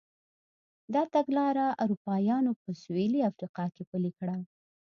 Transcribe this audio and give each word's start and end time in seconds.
دا 0.93 1.03
تګلاره 1.13 1.65
اروپایانو 1.83 2.51
په 2.61 2.69
سوېلي 2.81 3.21
افریقا 3.29 3.65
کې 3.75 3.83
پلې 3.91 4.11
کړه. 4.19 4.37